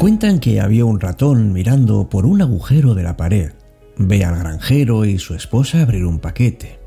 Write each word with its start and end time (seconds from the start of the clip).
Cuentan 0.00 0.38
que 0.38 0.62
había 0.62 0.86
un 0.86 0.98
ratón 0.98 1.52
mirando 1.52 2.08
por 2.08 2.24
un 2.24 2.40
agujero 2.40 2.94
de 2.94 3.02
la 3.02 3.18
pared. 3.18 3.52
Ve 3.98 4.24
al 4.24 4.38
granjero 4.38 5.04
y 5.04 5.18
su 5.18 5.34
esposa 5.34 5.82
abrir 5.82 6.06
un 6.06 6.20
paquete. 6.20 6.78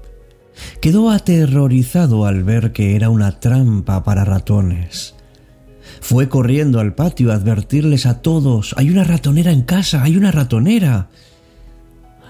Quedó 0.82 1.12
aterrorizado 1.12 2.26
al 2.26 2.44
ver 2.44 2.72
que 2.72 2.96
era 2.96 3.12
una 3.12 3.40
trampa 3.40 4.04
para 4.04 4.26
ratones. 4.26 5.14
Fue 6.02 6.28
corriendo 6.28 6.80
al 6.80 6.96
patio 6.96 7.32
a 7.32 7.36
advertirles 7.36 8.08
a 8.08 8.24
todos, 8.24 8.74
hay 8.78 8.90
una 8.90 9.04
ratonera 9.04 9.52
en 9.52 9.62
casa, 9.62 10.02
hay 10.02 10.18
una 10.18 10.32
ratonera. 10.32 11.10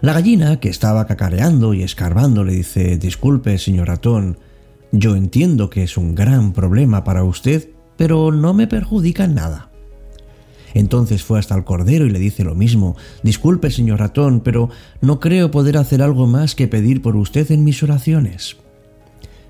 La 0.02 0.12
gallina, 0.12 0.60
que 0.60 0.68
estaba 0.68 1.08
cacareando 1.08 1.74
y 1.74 1.82
escarbando, 1.82 2.44
le 2.44 2.56
dice, 2.56 2.98
disculpe, 2.98 3.58
señor 3.58 3.88
ratón, 3.88 4.38
yo 4.92 5.16
entiendo 5.16 5.70
que 5.70 5.84
es 5.84 5.96
un 5.96 6.14
gran 6.14 6.52
problema 6.52 7.06
para 7.06 7.24
usted, 7.24 7.70
pero 7.96 8.34
no 8.34 8.54
me 8.54 8.68
perjudica 8.68 9.28
nada. 9.28 9.70
Entonces 10.74 11.24
fue 11.24 11.40
hasta 11.40 11.56
el 11.56 11.64
cordero 11.64 12.06
y 12.06 12.10
le 12.10 12.20
dice 12.20 12.44
lo 12.44 12.56
mismo. 12.56 12.96
Disculpe, 13.22 13.70
señor 13.72 14.00
ratón, 14.00 14.42
pero 14.42 14.70
no 15.02 15.20
creo 15.20 15.52
poder 15.52 15.78
hacer 15.78 16.02
algo 16.02 16.28
más 16.28 16.56
que 16.56 16.68
pedir 16.68 17.02
por 17.02 17.16
usted 17.16 17.52
en 17.52 17.64
mis 17.64 17.84
oraciones. 17.84 18.58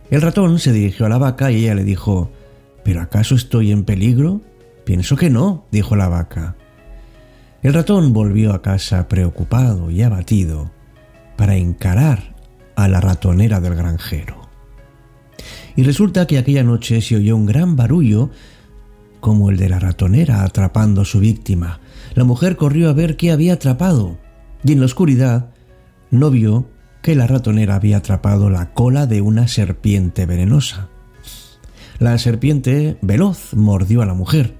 El 0.09 0.21
ratón 0.21 0.59
se 0.59 0.73
dirigió 0.73 1.05
a 1.05 1.09
la 1.09 1.17
vaca 1.17 1.51
y 1.51 1.63
ella 1.63 1.75
le 1.75 1.83
dijo 1.83 2.31
¿Pero 2.83 3.01
acaso 3.01 3.35
estoy 3.35 3.71
en 3.71 3.85
peligro? 3.85 4.41
Pienso 4.83 5.15
que 5.15 5.29
no, 5.29 5.65
dijo 5.71 5.95
la 5.95 6.09
vaca. 6.09 6.55
El 7.61 7.73
ratón 7.73 8.11
volvió 8.11 8.53
a 8.53 8.61
casa 8.61 9.07
preocupado 9.07 9.89
y 9.89 10.01
abatido 10.01 10.71
para 11.37 11.55
encarar 11.55 12.35
a 12.75 12.89
la 12.89 12.99
ratonera 12.99 13.61
del 13.61 13.75
granjero. 13.75 14.49
Y 15.75 15.83
resulta 15.83 16.27
que 16.27 16.37
aquella 16.37 16.63
noche 16.63 17.01
se 17.01 17.15
oyó 17.15 17.35
un 17.35 17.45
gran 17.45 17.75
barullo 17.75 18.29
como 19.23 19.49
el 19.49 19.55
de 19.55 19.69
la 19.69 19.79
ratonera 19.79 20.43
atrapando 20.43 21.01
a 21.01 21.05
su 21.05 21.21
víctima. 21.21 21.79
La 22.13 22.25
mujer 22.25 22.57
corrió 22.57 22.89
a 22.89 22.93
ver 22.93 23.15
qué 23.15 23.31
había 23.31 23.53
atrapado 23.53 24.17
y 24.65 24.73
en 24.73 24.81
la 24.81 24.85
oscuridad 24.85 25.49
no 26.11 26.29
vio 26.29 26.67
que 27.01 27.15
la 27.15 27.25
ratonera 27.25 27.75
había 27.75 27.97
atrapado 27.97 28.49
la 28.49 28.73
cola 28.73 29.07
de 29.07 29.21
una 29.21 29.47
serpiente 29.47 30.25
venenosa. 30.25 30.89
La 31.99 32.17
serpiente, 32.17 32.97
veloz, 33.01 33.53
mordió 33.53 34.01
a 34.01 34.05
la 34.05 34.13
mujer. 34.13 34.55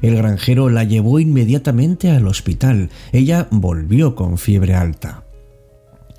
El 0.00 0.14
granjero 0.14 0.68
la 0.70 0.84
llevó 0.84 1.18
inmediatamente 1.18 2.12
al 2.12 2.28
hospital. 2.28 2.90
Ella 3.10 3.48
volvió 3.50 4.14
con 4.14 4.38
fiebre 4.38 4.76
alta. 4.76 5.24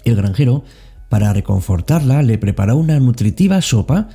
El 0.04 0.18
granjero, 0.18 0.66
para 1.08 1.32
reconfortarla, 1.32 2.24
le 2.24 2.38
preparó 2.40 2.76
una 2.76 3.00
nutritiva 3.00 3.62
sopa, 3.62 4.10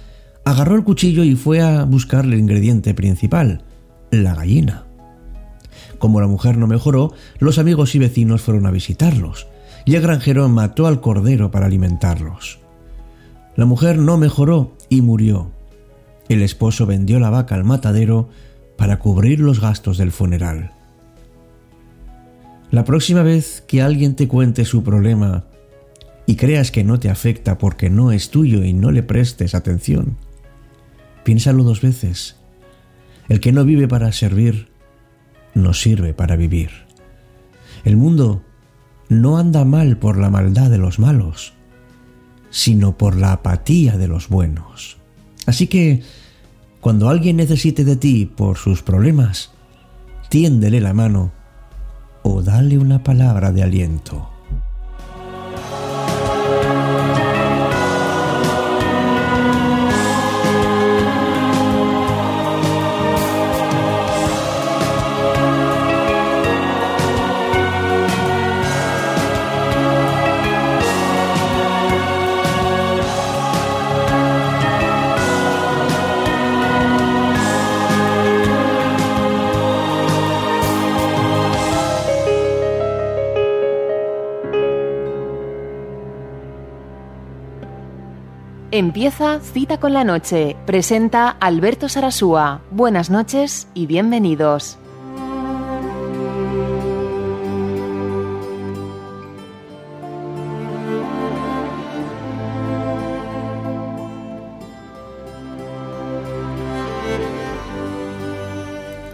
agarró 0.45 0.77
el 0.77 0.85
cuchillo 0.85 1.25
y 1.25 1.35
fue 1.35 1.63
a 1.63 1.85
buscar 1.85 2.27
el 2.27 2.35
ingrediente 2.35 2.93
principal, 2.93 3.65
la 4.11 4.35
gallina. 4.35 4.85
Como 5.99 6.21
la 6.21 6.27
mujer 6.27 6.57
no 6.57 6.67
mejoró, 6.67 7.13
los 7.39 7.59
amigos 7.59 7.95
y 7.95 7.99
vecinos 7.99 8.43
fueron 8.43 8.67
a 8.67 8.71
visitarlos, 8.71 9.47
y 9.85 9.95
el 9.95 10.03
granjero 10.03 10.49
mató 10.49 10.87
al 10.87 11.01
cordero 11.01 11.51
para 11.51 11.67
alimentarlos. 11.67 12.59
La 13.57 13.67
mujer 13.67 13.99
no 13.99 14.17
mejoró 14.17 14.77
y 14.89 15.03
murió. 15.03 15.51
El 16.29 16.43
esposo 16.43 16.87
vendió 16.87 17.21
la 17.21 17.31
vaca 17.31 17.55
al 17.55 17.65
matadero 17.65 18.29
para 18.77 18.99
cubrir 18.99 19.41
los 19.41 19.61
gastos 19.61 19.99
del 19.99 20.13
funeral. 20.13 20.73
La 22.71 22.85
próxima 22.85 23.23
vez 23.23 23.63
que 23.67 23.83
alguien 23.83 24.15
te 24.15 24.29
cuente 24.29 24.65
su 24.65 24.83
problema 24.83 25.45
y 26.25 26.37
creas 26.37 26.71
que 26.71 26.85
no 26.85 27.01
te 27.01 27.11
afecta 27.11 27.59
porque 27.59 27.91
no 27.91 28.13
es 28.13 28.31
tuyo 28.31 28.65
y 28.65 28.73
no 28.73 28.93
le 28.93 29.03
prestes 29.03 29.55
atención, 29.55 30.17
piénsalo 31.25 31.65
dos 31.65 31.83
veces 31.83 32.40
el 33.31 33.39
que 33.39 33.53
no 33.53 33.65
vive 33.65 33.87
para 33.87 34.11
servir, 34.11 34.69
no 35.55 35.73
sirve 35.73 36.13
para 36.15 36.35
vivir. 36.35 36.71
El 37.85 37.97
mundo 37.97 38.43
no 39.09 39.39
anda 39.39 39.65
mal 39.65 39.99
por 39.99 40.19
la 40.19 40.31
maldad 40.31 40.69
de 40.69 40.79
los 40.79 40.99
malos, 40.99 41.53
sino 42.51 42.99
por 42.99 43.17
la 43.17 43.33
apatía 43.33 43.97
de 43.97 44.09
los 44.09 44.29
buenos. 44.29 44.99
Así 45.47 45.69
que, 45.69 46.03
cuando 46.81 47.09
alguien 47.09 47.37
necesite 47.37 47.85
de 47.85 47.95
ti 47.95 48.27
por 48.27 48.59
sus 48.59 48.83
problemas, 48.83 49.53
tiéndele 50.29 50.81
la 50.81 50.93
mano 50.93 51.31
o 52.25 52.43
dale 52.43 52.79
una 52.79 53.05
palabra 53.05 53.53
de 53.53 53.63
aliento. 53.63 54.30
Empieza 88.81 89.41
Cita 89.41 89.79
con 89.79 89.93
la 89.93 90.05
Noche. 90.05 90.57
Presenta 90.65 91.29
Alberto 91.29 91.91
Sarasúa. 91.91 92.63
Buenas 92.71 93.11
noches 93.11 93.69
y 93.75 93.85
bienvenidos. 93.85 94.79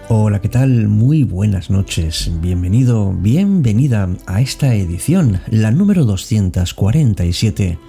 Hola, 0.09 0.41
¿qué 0.41 0.49
tal? 0.49 0.87
Muy 0.87 1.25
buenas 1.25 1.71
noches. 1.71 2.31
Bienvenido, 2.41 3.13
bienvenida 3.13 4.09
a 4.27 4.41
esta 4.41 4.77
edición, 4.77 5.41
la 5.49 5.73
número 5.73 6.05
247 6.05 7.81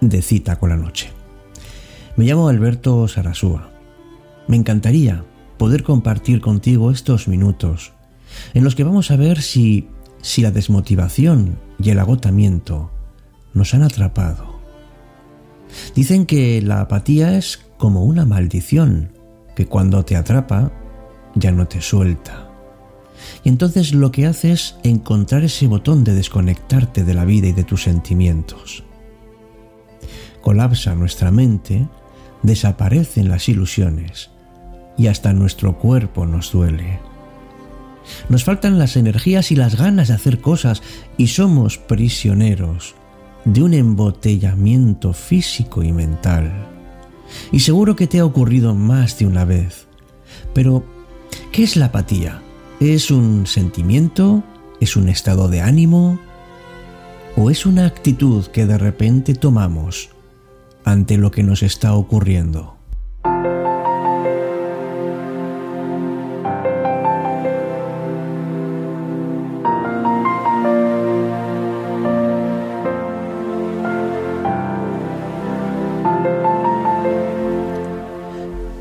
de 0.00 0.22
Cita 0.22 0.60
con 0.60 0.68
la 0.68 0.76
Noche. 0.76 1.23
Me 2.16 2.24
llamo 2.26 2.48
Alberto 2.48 3.08
Sarasúa. 3.08 3.72
Me 4.46 4.56
encantaría 4.56 5.24
poder 5.58 5.82
compartir 5.82 6.40
contigo 6.40 6.92
estos 6.92 7.26
minutos 7.26 7.92
en 8.52 8.62
los 8.62 8.76
que 8.76 8.84
vamos 8.84 9.10
a 9.10 9.16
ver 9.16 9.42
si, 9.42 9.88
si 10.22 10.40
la 10.40 10.52
desmotivación 10.52 11.58
y 11.78 11.90
el 11.90 11.98
agotamiento 11.98 12.92
nos 13.52 13.74
han 13.74 13.82
atrapado. 13.82 14.60
Dicen 15.96 16.24
que 16.24 16.62
la 16.62 16.82
apatía 16.82 17.36
es 17.36 17.66
como 17.78 18.04
una 18.04 18.24
maldición, 18.24 19.12
que 19.56 19.66
cuando 19.66 20.04
te 20.04 20.14
atrapa 20.14 20.70
ya 21.34 21.50
no 21.50 21.66
te 21.66 21.80
suelta. 21.80 22.48
Y 23.42 23.48
entonces 23.48 23.92
lo 23.92 24.12
que 24.12 24.26
hace 24.26 24.52
es 24.52 24.76
encontrar 24.84 25.42
ese 25.42 25.66
botón 25.66 26.04
de 26.04 26.14
desconectarte 26.14 27.02
de 27.02 27.14
la 27.14 27.24
vida 27.24 27.48
y 27.48 27.52
de 27.52 27.64
tus 27.64 27.82
sentimientos. 27.82 28.84
Colapsa 30.40 30.94
nuestra 30.94 31.32
mente 31.32 31.88
desaparecen 32.44 33.28
las 33.28 33.48
ilusiones 33.48 34.30
y 34.96 35.08
hasta 35.08 35.32
nuestro 35.32 35.78
cuerpo 35.78 36.26
nos 36.26 36.52
duele. 36.52 37.00
Nos 38.28 38.44
faltan 38.44 38.78
las 38.78 38.96
energías 38.96 39.50
y 39.50 39.56
las 39.56 39.76
ganas 39.76 40.08
de 40.08 40.14
hacer 40.14 40.40
cosas 40.40 40.82
y 41.16 41.28
somos 41.28 41.78
prisioneros 41.78 42.94
de 43.44 43.62
un 43.62 43.74
embotellamiento 43.74 45.12
físico 45.12 45.82
y 45.82 45.90
mental. 45.92 46.52
Y 47.50 47.60
seguro 47.60 47.96
que 47.96 48.06
te 48.06 48.20
ha 48.20 48.24
ocurrido 48.24 48.74
más 48.74 49.18
de 49.18 49.26
una 49.26 49.44
vez. 49.44 49.86
Pero, 50.52 50.84
¿qué 51.50 51.64
es 51.64 51.76
la 51.76 51.86
apatía? 51.86 52.42
¿Es 52.78 53.10
un 53.10 53.46
sentimiento? 53.46 54.44
¿Es 54.80 54.96
un 54.96 55.08
estado 55.08 55.48
de 55.48 55.62
ánimo? 55.62 56.20
¿O 57.36 57.50
es 57.50 57.64
una 57.64 57.86
actitud 57.86 58.46
que 58.46 58.66
de 58.66 58.78
repente 58.78 59.34
tomamos 59.34 60.13
ante 60.84 61.16
lo 61.16 61.30
que 61.30 61.42
nos 61.42 61.62
está 61.62 61.94
ocurriendo. 61.94 62.74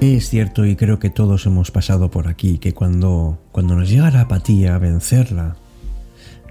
Es 0.01 0.29
cierto 0.29 0.65
y 0.65 0.75
creo 0.75 0.99
que 0.99 1.09
todos 1.09 1.45
hemos 1.45 1.71
pasado 1.71 2.11
por 2.11 2.27
aquí 2.27 2.57
que 2.57 2.73
cuando, 2.73 3.39
cuando 3.51 3.75
nos 3.75 3.89
llega 3.89 4.11
la 4.11 4.21
apatía, 4.21 4.75
a 4.75 4.77
vencerla, 4.77 5.55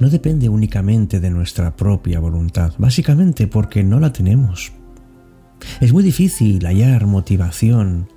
no 0.01 0.09
depende 0.09 0.49
únicamente 0.49 1.21
de 1.21 1.31
nuestra 1.31 1.77
propia 1.77 2.19
voluntad, 2.19 2.73
básicamente 2.79 3.47
porque 3.47 3.85
no 3.85 4.01
la 4.01 4.13
tenemos, 4.13 4.73
es 5.81 5.93
muy 5.93 6.03
difícil 6.03 6.65
hallar 6.67 7.07
motivación 7.07 8.09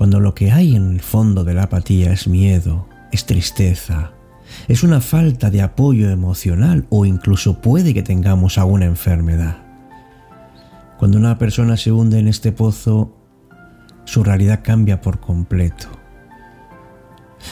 cuando 0.00 0.18
lo 0.18 0.34
que 0.34 0.50
hay 0.50 0.76
en 0.76 0.92
el 0.92 1.00
fondo 1.02 1.44
de 1.44 1.52
la 1.52 1.64
apatía 1.64 2.10
es 2.10 2.26
miedo, 2.26 2.88
es 3.12 3.26
tristeza, 3.26 4.12
Es 4.66 4.82
una 4.82 5.02
falta 5.02 5.50
de 5.50 5.60
apoyo 5.60 6.08
emocional 6.08 6.86
o 6.88 7.04
incluso 7.04 7.60
puede 7.60 7.92
que 7.92 8.02
tengamos 8.02 8.56
alguna 8.56 8.86
enfermedad. 8.86 9.58
Cuando 10.98 11.18
una 11.18 11.36
persona 11.36 11.76
se 11.76 11.92
hunde 11.92 12.18
en 12.18 12.28
este 12.28 12.50
pozo, 12.50 13.14
su 14.04 14.24
realidad 14.24 14.60
cambia 14.64 15.02
por 15.02 15.20
completo. 15.20 15.88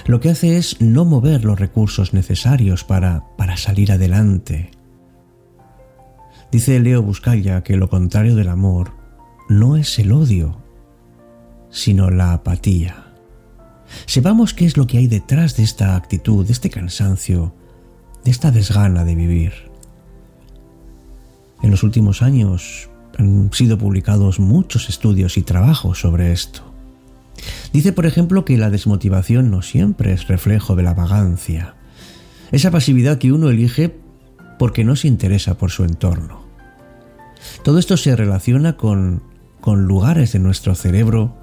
Lo 0.06 0.18
que 0.18 0.30
hace 0.30 0.56
es 0.56 0.80
no 0.80 1.04
mover 1.04 1.44
los 1.44 1.60
recursos 1.60 2.14
necesarios 2.14 2.82
para, 2.82 3.24
para 3.36 3.58
salir 3.58 3.92
adelante. 3.92 4.70
Dice 6.50 6.80
Leo 6.80 7.02
Buscaya 7.02 7.62
que 7.62 7.76
lo 7.76 7.88
contrario 7.88 8.34
del 8.34 8.48
amor 8.48 8.92
no 9.48 9.76
es 9.76 9.98
el 9.98 10.12
odio, 10.12 10.62
sino 11.70 12.10
la 12.10 12.32
apatía. 12.32 13.12
Sepamos 14.06 14.54
qué 14.54 14.64
es 14.64 14.76
lo 14.76 14.86
que 14.86 14.98
hay 14.98 15.06
detrás 15.06 15.56
de 15.56 15.62
esta 15.62 15.96
actitud, 15.96 16.46
de 16.46 16.52
este 16.52 16.70
cansancio, 16.70 17.54
de 18.24 18.30
esta 18.30 18.50
desgana 18.50 19.04
de 19.04 19.14
vivir. 19.14 19.52
En 21.62 21.70
los 21.70 21.82
últimos 21.82 22.22
años 22.22 22.88
han 23.18 23.50
sido 23.52 23.78
publicados 23.78 24.38
muchos 24.38 24.88
estudios 24.88 25.36
y 25.36 25.42
trabajos 25.42 26.00
sobre 26.00 26.32
esto. 26.32 26.62
Dice, 27.72 27.92
por 27.92 28.06
ejemplo, 28.06 28.44
que 28.44 28.56
la 28.56 28.70
desmotivación 28.70 29.50
no 29.50 29.62
siempre 29.62 30.12
es 30.12 30.28
reflejo 30.28 30.76
de 30.76 30.82
la 30.82 30.94
vagancia, 30.94 31.74
esa 32.52 32.70
pasividad 32.70 33.18
que 33.18 33.32
uno 33.32 33.50
elige 33.50 33.98
porque 34.58 34.84
no 34.84 34.96
se 34.96 35.08
interesa 35.08 35.54
por 35.54 35.70
su 35.70 35.84
entorno. 35.84 36.46
Todo 37.62 37.78
esto 37.78 37.96
se 37.96 38.16
relaciona 38.16 38.76
con, 38.76 39.22
con 39.60 39.86
lugares 39.86 40.32
de 40.32 40.38
nuestro 40.38 40.74
cerebro 40.74 41.36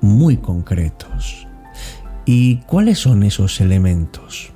muy 0.00 0.36
concretos. 0.36 1.46
¿Y 2.26 2.56
cuáles 2.66 2.98
son 2.98 3.22
esos 3.22 3.60
elementos? 3.60 4.50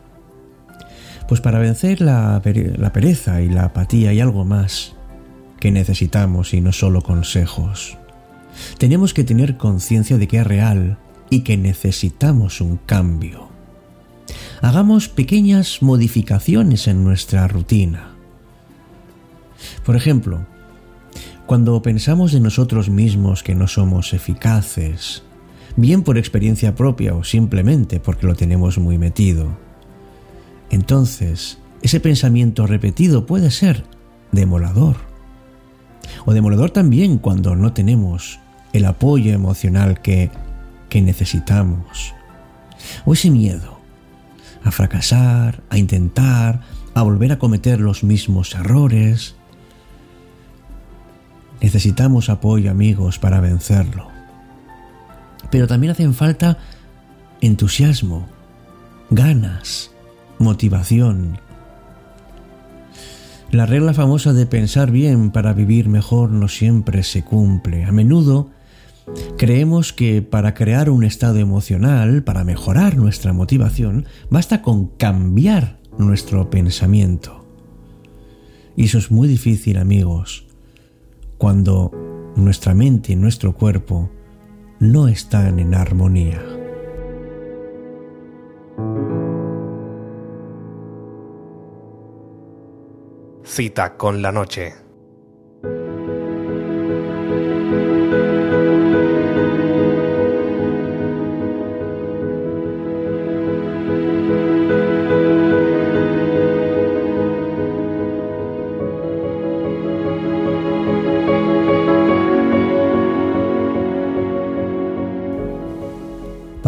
Pues 1.29 1.41
para 1.41 1.59
vencer 1.59 2.01
la, 2.01 2.41
la, 2.77 2.93
pereza 2.93 3.43
y 3.43 3.51
la 3.51 3.65
apatía 3.65 4.11
hay 4.11 4.21
algo 4.21 4.47
más 4.47 4.95
que 5.61 5.71
necesitamos 5.71 6.55
y 6.55 6.63
no 6.63 6.73
solo 6.73 7.03
consejos. 7.03 7.99
Tenemos 8.79 9.13
que 9.13 9.25
tener 9.25 9.57
conciencia 9.57 10.17
de 10.17 10.27
que 10.27 10.39
es 10.39 10.47
real 10.47 10.99
y 11.29 11.41
que 11.41 11.57
necesitamos 11.59 12.61
un 12.63 12.79
cambio. 12.79 13.48
Hagamos 14.61 15.09
pequeñas 15.09 15.83
modificaciones 15.83 16.89
en 16.89 17.05
nuestra 17.05 17.47
rutina. 17.47 18.11
Por 19.85 19.95
ejemplo, 19.95 20.47
cuando 21.47 21.81
pensamos 21.81 22.33
de 22.33 22.41
nosotros 22.41 22.91
mismos 22.91 23.45
que 23.45 23.55
no 23.55 23.69
somos 23.69 24.13
eficaces, 24.13 25.23
bien 25.77 26.03
por 26.03 26.19
experiencia 26.19 26.75
propia 26.75 27.15
o 27.15 27.23
simplemente 27.23 28.01
porque 28.01 28.27
lo 28.27 28.35
tenemos 28.35 28.79
muy 28.79 28.99
metido. 28.99 29.57
Entonces, 30.71 31.59
ese 31.81 32.01
pensamiento 32.01 32.67
repetido 32.67 33.27
puede 33.27 33.53
ser 33.53 33.85
demolador. 34.33 34.97
O 36.27 36.35
demolador 36.35 36.71
también 36.71 37.19
cuando 37.19 37.55
no 37.55 37.73
tenemos 37.73 38.41
el 38.73 38.87
apoyo 38.87 39.33
emocional 39.33 40.03
que, 40.03 40.31
que 40.89 41.01
necesitamos. 41.01 42.13
O 43.05 43.13
ese 43.13 43.31
miedo 43.31 43.78
a 44.69 44.73
fracasar, 44.73 45.63
a 45.71 45.79
intentar, 45.79 46.61
a 46.95 47.03
volver 47.03 47.33
a 47.33 47.39
cometer 47.39 47.81
los 47.81 48.05
mismos 48.05 48.55
errores. 48.55 49.35
Necesitamos 51.61 52.29
apoyo 52.29 52.71
amigos 52.71 53.19
para 53.19 53.41
vencerlo 53.41 54.19
pero 55.51 55.67
también 55.67 55.93
hacen 55.93 56.15
falta 56.15 56.59
entusiasmo, 57.41 58.27
ganas, 59.11 59.91
motivación. 60.39 61.41
La 63.51 63.65
regla 63.65 63.95
famosa 63.95 64.33
de 64.33 64.47
pensar 64.47 64.91
bien 64.91 65.31
para 65.31 65.55
vivir 65.55 65.89
mejor 65.89 66.31
no 66.31 66.49
siempre 66.49 67.03
se 67.03 67.25
cumple. 67.25 67.85
A 67.85 67.93
menudo 67.93 68.51
creemos 69.37 69.93
que 69.93 70.23
para 70.23 70.55
crear 70.55 70.91
un 70.91 71.05
estado 71.05 71.39
emocional, 71.39 72.25
para 72.25 72.45
mejorar 72.45 72.97
nuestra 72.97 73.33
motivación, 73.33 74.07
basta 74.31 74.63
con 74.63 74.89
cambiar 74.97 75.79
nuestro 75.99 76.51
pensamiento. 76.51 77.45
Y 78.77 78.85
eso 78.85 78.99
es 78.99 79.11
muy 79.11 79.29
difícil, 79.29 79.79
amigos, 79.79 80.47
cuando 81.37 81.91
nuestra 82.37 82.75
mente 82.75 83.13
y 83.13 83.17
nuestro 83.17 83.55
cuerpo 83.55 84.11
no 84.81 85.09
están 85.09 85.59
en 85.59 85.75
armonía. 85.75 86.41
Cita 93.45 93.97
con 93.97 94.23
la 94.23 94.31
noche. 94.31 94.88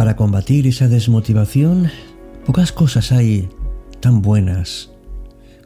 Para 0.00 0.16
combatir 0.16 0.66
esa 0.66 0.88
desmotivación, 0.88 1.90
pocas 2.46 2.72
cosas 2.72 3.12
hay 3.12 3.50
tan 4.00 4.22
buenas 4.22 4.88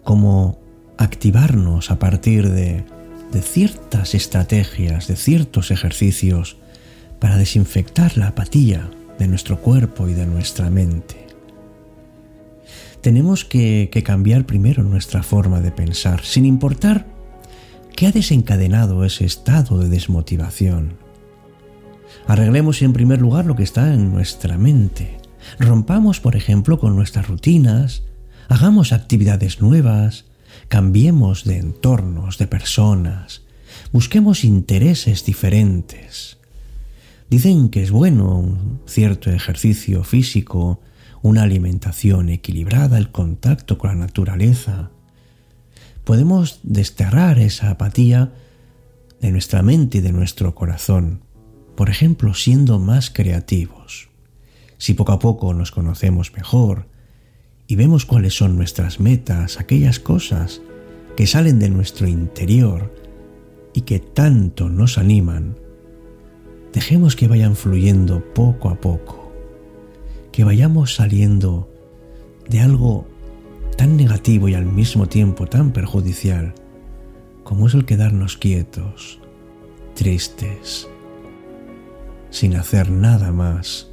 como 0.03 0.59
activarnos 0.99 1.93
a 1.93 2.01
partir 2.01 2.51
de, 2.51 2.83
ciertas 3.43 4.13
estrategias, 4.17 5.07
de 5.07 5.15
ciertos 5.15 5.71
ejercicios 5.71 6.57
para 7.21 7.37
desinfectar 7.37 8.19
la 8.19 8.27
apatía 8.27 8.91
de 9.21 9.29
nuestro 9.29 9.61
cuerpo 9.61 10.09
y 10.09 10.15
de 10.15 10.27
nuestra 10.27 10.69
mente. 10.69 11.29
Tenemos 13.03 13.45
que, 13.45 13.89
cambiar 14.05 14.47
primero 14.47 14.83
nuestra 14.83 15.23
forma 15.23 15.61
de 15.61 15.71
pensar, 15.71 16.25
sin 16.25 16.45
importar 16.45 17.07
qué 17.95 18.09
ha 18.09 18.11
desencadenado 18.11 19.05
ese 19.05 19.27
estado 19.27 19.79
de 19.79 19.89
desmotivación. 19.89 21.04
Arreglemos 22.27 22.81
en 22.83 22.93
primer 22.93 23.21
lugar 23.21 23.45
lo 23.45 23.57
que 23.57 23.63
está 23.63 23.93
en 23.93 24.13
nuestra 24.13 24.57
mente. 24.59 25.19
Rompamos, 25.59 26.21
por 26.21 26.37
ejemplo, 26.37 26.79
con 26.79 26.97
nuestras 26.97 27.29
rutinas, 27.29 28.03
hagamos 28.49 28.93
actividades 28.93 29.61
nuevas, 29.61 30.25
cambiemos 30.69 31.45
de 31.45 31.59
entornos, 31.59 32.39
de 32.39 32.47
personas, 32.47 33.43
busquemos 33.93 34.45
intereses 34.45 35.25
diferentes. 35.25 36.39
Dicen 37.29 37.69
que 37.69 37.83
es 37.83 37.91
bueno 37.91 38.39
un 38.39 38.81
cierto 38.87 39.31
ejercicio 39.31 40.05
físico, 40.05 40.81
una 41.23 41.43
alimentación 41.43 42.29
equilibrada, 42.29 42.99
el 42.99 43.11
contacto 43.11 43.79
con 43.79 43.91
la 43.91 44.07
naturaleza. 44.07 44.91
Podemos 46.05 46.61
desterrar 46.63 47.39
esa 47.39 47.71
apatía 47.71 48.33
de 49.21 49.33
nuestra 49.33 49.63
mente 49.63 49.99
y 49.99 50.01
de 50.03 50.13
nuestro 50.13 50.55
corazón 50.55 51.24
por 51.77 51.91
ejemplo, 51.91 52.35
siendo 52.35 52.79
más 52.79 53.11
creativos. 53.11 54.09
Si 54.79 54.95
poco 54.95 55.13
a 55.13 55.19
poco 55.19 55.55
nos 55.55 55.71
conocemos 55.71 56.33
mejor 56.35 56.87
y 57.67 57.77
vemos 57.77 58.05
cuáles 58.05 58.37
son 58.37 58.57
nuestras 58.57 59.01
metas, 59.01 59.59
aquellas 59.59 59.99
cosas 59.99 60.61
que 61.17 61.27
salen 61.27 61.59
de 61.59 61.71
nuestro 61.71 62.07
interior 62.07 62.95
y 63.73 63.83
que 63.83 63.99
tanto 63.99 64.69
nos 64.69 64.99
animan, 64.99 65.57
dejemos 66.73 67.17
que 67.17 67.29
vayan 67.29 67.57
fluyendo 67.57 68.23
poco 68.35 68.69
a 68.69 68.81
poco, 68.81 69.33
que 70.33 70.45
vayamos 70.45 70.95
saliendo 70.95 71.71
de 72.49 72.61
algo 72.61 73.07
tan 73.77 73.97
negativo 73.97 74.49
y 74.49 74.55
al 74.55 74.67
mismo 74.67 75.09
tiempo 75.09 75.47
tan 75.47 75.73
perjudicial 75.73 76.55
como 77.43 77.67
es 77.67 77.75
el 77.75 77.85
quedarnos 77.85 78.37
quietos, 78.37 79.19
tristes, 79.95 80.89
sin 82.35 82.57
hacer 82.57 82.91
nada 82.91 83.31
más 83.31 83.87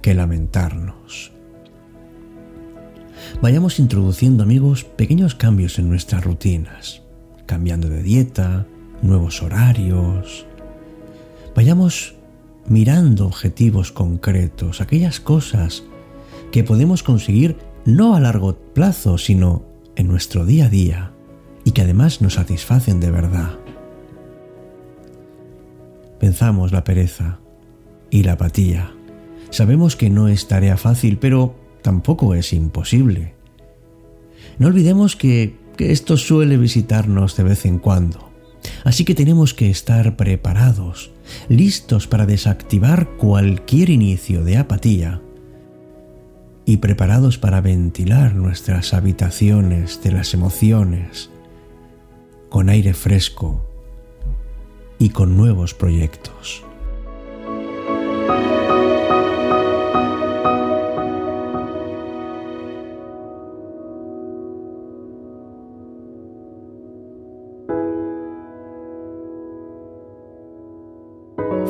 que 0.00 0.14
lamentarnos. 0.14 1.32
Vayamos 3.42 3.78
introduciendo, 3.78 4.42
amigos, 4.42 4.84
pequeños 4.84 5.34
cambios 5.34 5.78
en 5.78 5.90
nuestras 5.90 6.24
rutinas, 6.24 7.02
cambiando 7.44 7.90
de 7.90 8.02
dieta, 8.02 8.66
nuevos 9.02 9.42
horarios. 9.42 10.46
Vayamos 11.54 12.14
mirando 12.66 13.26
objetivos 13.26 13.92
concretos, 13.92 14.80
aquellas 14.80 15.20
cosas 15.20 15.84
que 16.50 16.64
podemos 16.64 17.02
conseguir 17.02 17.58
no 17.84 18.16
a 18.16 18.20
largo 18.20 18.56
plazo, 18.56 19.18
sino 19.18 19.66
en 19.94 20.08
nuestro 20.08 20.46
día 20.46 20.66
a 20.66 20.70
día 20.70 21.12
y 21.64 21.72
que 21.72 21.82
además 21.82 22.22
nos 22.22 22.34
satisfacen 22.34 22.98
de 22.98 23.10
verdad. 23.10 23.58
Pensamos 26.18 26.72
la 26.72 26.82
pereza, 26.82 27.40
y 28.10 28.22
la 28.22 28.32
apatía. 28.32 28.92
Sabemos 29.50 29.96
que 29.96 30.10
no 30.10 30.28
es 30.28 30.48
tarea 30.48 30.76
fácil, 30.76 31.18
pero 31.18 31.54
tampoco 31.82 32.34
es 32.34 32.52
imposible. 32.52 33.34
No 34.58 34.66
olvidemos 34.66 35.16
que, 35.16 35.56
que 35.76 35.92
esto 35.92 36.16
suele 36.16 36.56
visitarnos 36.56 37.36
de 37.36 37.42
vez 37.44 37.64
en 37.64 37.78
cuando. 37.78 38.28
Así 38.84 39.04
que 39.04 39.14
tenemos 39.14 39.54
que 39.54 39.70
estar 39.70 40.16
preparados, 40.16 41.10
listos 41.48 42.06
para 42.06 42.26
desactivar 42.26 43.16
cualquier 43.16 43.90
inicio 43.90 44.44
de 44.44 44.56
apatía 44.56 45.22
y 46.64 46.78
preparados 46.78 47.38
para 47.38 47.60
ventilar 47.60 48.34
nuestras 48.34 48.92
habitaciones 48.92 50.02
de 50.02 50.12
las 50.12 50.34
emociones 50.34 51.30
con 52.48 52.68
aire 52.68 52.94
fresco 52.94 53.64
y 54.98 55.10
con 55.10 55.36
nuevos 55.36 55.74
proyectos. 55.74 56.67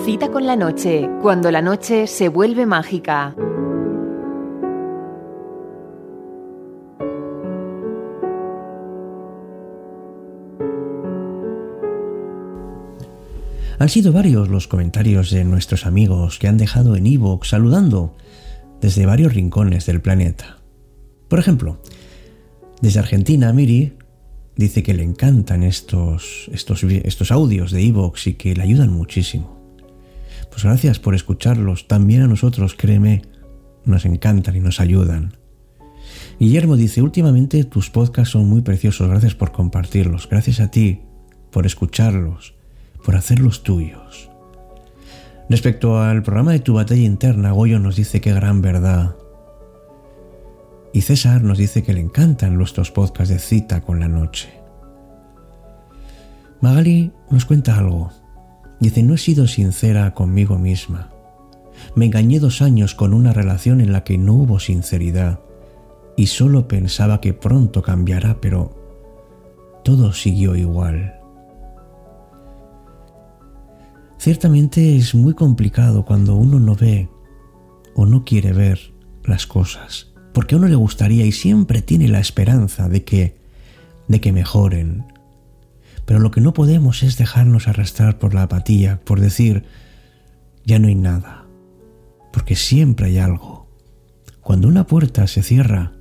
Cita 0.09 0.31
con 0.31 0.47
la 0.47 0.57
noche, 0.57 1.07
cuando 1.21 1.51
la 1.51 1.61
noche 1.61 2.07
se 2.07 2.31
vuelve 2.31 2.65
mágica. 2.65 3.35
Han 13.79 13.89
sido 13.91 14.15
varios 14.15 14.49
los 14.49 14.67
comentarios 14.67 15.31
de 15.31 15.45
nuestros 15.45 15.85
amigos 15.85 16.39
que 16.39 16.49
han 16.49 16.57
dejado 16.57 16.97
en 16.97 17.07
Evox 17.07 17.49
saludando 17.51 18.17
desde 18.81 19.05
varios 19.05 19.35
rincones 19.35 19.85
del 19.85 20.01
planeta. 20.01 20.57
Por 21.29 21.39
ejemplo, 21.39 21.83
desde 22.81 23.01
Argentina, 23.01 23.53
Miri 23.53 23.93
dice 24.57 24.83
que 24.83 24.95
le 24.95 25.03
encantan 25.03 25.63
estos, 25.63 26.49
estos, 26.51 26.83
estos 26.83 27.31
audios 27.31 27.73
de 27.73 27.87
Evox 27.87 28.29
y 28.29 28.35
que 28.37 28.55
le 28.55 28.63
ayudan 28.63 28.91
muchísimo. 28.91 29.58
Pues 30.51 30.65
gracias 30.65 30.99
por 30.99 31.15
escucharlos. 31.15 31.89
También 31.89 32.23
a 32.23 32.27
nosotros, 32.27 32.75
créeme, 32.75 33.23
nos 33.85 34.05
encantan 34.05 34.57
y 34.57 34.61
nos 34.61 34.81
ayudan. 34.81 35.35
Guillermo 36.41 36.77
dice, 36.77 37.03
últimamente 37.03 37.65
tus 37.65 37.91
podcasts 37.91 38.33
son 38.33 38.49
muy 38.49 38.63
preciosos. 38.63 39.09
Gracias 39.09 39.35
por 39.35 39.53
compartirlos. 39.53 40.29
Gracias 40.29 40.61
a 40.61 40.71
ti 40.71 41.03
por 41.51 41.67
escucharlos 41.67 42.59
por 43.05 43.17
hacerlos 43.17 43.63
tuyos. 43.63 44.31
Respecto 45.49 46.01
al 46.01 46.23
programa 46.23 46.53
de 46.53 46.61
tu 46.61 46.75
batalla 46.75 47.03
interna, 47.03 47.53
Goyo 47.53 47.79
nos 47.79 47.97
dice 47.97 48.21
qué 48.21 48.33
gran 48.33 48.61
verdad. 48.61 49.17
Y 50.93 51.03
César 51.03 51.43
nos 51.43 51.59
dice 51.59 51.83
que 51.83 51.93
le 51.93 52.01
encantan 52.01 52.57
nuestros 52.57 52.91
podcasts 52.91 53.33
de 53.33 53.39
cita 53.39 53.81
con 53.81 54.01
la 54.01 54.09
noche. 54.09 54.51
Magali 56.61 57.13
nos 57.31 57.45
cuenta 57.45 57.79
algo. 57.79 58.11
Dice, 58.81 59.03
no 59.03 59.15
he 59.15 59.19
sido 59.19 59.47
sincera 59.47 60.15
conmigo 60.15 60.59
misma. 60.59 61.11
Me 61.95 62.07
engañé 62.07 62.39
dos 62.41 62.63
años 62.63 62.95
con 62.95 63.15
una 63.15 63.33
relación 63.33 63.81
en 63.81 63.93
la 63.93 64.05
que 64.05 64.19
no 64.19 64.35
hubo 64.35 64.61
sinceridad 64.61 65.41
y 66.17 66.27
solo 66.27 66.69
pensaba 66.69 67.21
que 67.21 67.33
pronto 67.33 67.83
cambiará, 67.83 68.41
pero 68.41 68.77
todo 69.85 70.13
siguió 70.13 70.57
igual. 70.57 71.15
Ciertamente 74.19 74.97
es 74.97 75.15
muy 75.15 75.35
complicado 75.35 76.05
cuando 76.05 76.35
uno 76.35 76.59
no 76.59 76.75
ve 76.75 77.09
o 77.95 78.05
no 78.05 78.25
quiere 78.25 78.53
ver 78.53 78.93
las 79.25 79.47
cosas, 79.47 80.13
porque 80.33 80.55
a 80.55 80.59
uno 80.59 80.67
le 80.67 80.75
gustaría 80.75 81.25
y 81.25 81.33
siempre 81.33 81.83
tiene 81.83 82.09
la 82.09 82.19
esperanza 82.19 82.89
de 82.89 83.05
que 83.05 83.39
de 84.09 84.21
que 84.21 84.33
mejoren. 84.33 85.05
Pero 86.09 86.21
lo 86.21 86.31
que 86.31 86.41
no 86.41 86.55
podemos 86.55 87.03
es 87.03 87.19
dejarnos 87.19 87.69
arrastrar 87.69 88.19
por 88.19 88.33
la 88.33 88.45
apatía, 88.45 88.99
por 89.05 89.21
decir 89.21 89.65
ya 90.65 90.79
no 90.79 90.89
hay 90.89 90.95
nada, 90.95 91.47
porque 92.33 92.57
siempre 92.57 93.09
hay 93.09 93.19
algo. 93.19 93.69
Cuando 94.41 94.69
una 94.69 94.87
puerta 94.87 95.27
se 95.27 95.43
cierra, 95.43 95.93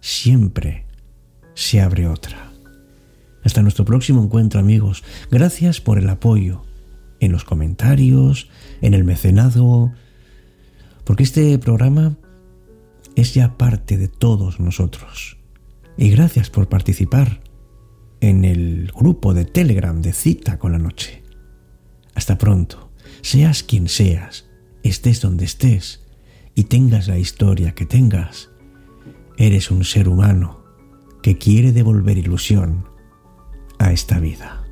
siempre 0.00 0.86
se 1.54 1.80
abre 1.80 2.06
otra. 2.06 2.52
Hasta 3.42 3.60
nuestro 3.60 3.84
próximo 3.84 4.22
encuentro 4.22 4.60
amigos. 4.60 5.02
Gracias 5.32 5.80
por 5.80 5.98
el 5.98 6.08
apoyo 6.08 6.62
en 7.18 7.32
los 7.32 7.42
comentarios, 7.42 8.48
en 8.82 8.94
el 8.94 9.02
mecenazgo, 9.02 9.92
porque 11.02 11.24
este 11.24 11.58
programa 11.58 12.16
es 13.16 13.34
ya 13.34 13.58
parte 13.58 13.98
de 13.98 14.06
todos 14.06 14.60
nosotros. 14.60 15.38
Y 15.96 16.10
gracias 16.10 16.50
por 16.50 16.68
participar 16.68 17.43
en 18.20 18.44
el 18.44 18.92
grupo 18.94 19.34
de 19.34 19.44
Telegram 19.44 20.00
de 20.00 20.12
Cita 20.12 20.58
con 20.58 20.72
la 20.72 20.78
Noche. 20.78 21.22
Hasta 22.14 22.38
pronto, 22.38 22.90
seas 23.22 23.62
quien 23.62 23.88
seas, 23.88 24.46
estés 24.82 25.20
donde 25.20 25.44
estés 25.44 26.02
y 26.54 26.64
tengas 26.64 27.08
la 27.08 27.18
historia 27.18 27.74
que 27.74 27.86
tengas, 27.86 28.50
eres 29.36 29.70
un 29.70 29.84
ser 29.84 30.08
humano 30.08 30.64
que 31.22 31.38
quiere 31.38 31.72
devolver 31.72 32.18
ilusión 32.18 32.88
a 33.78 33.92
esta 33.92 34.20
vida. 34.20 34.63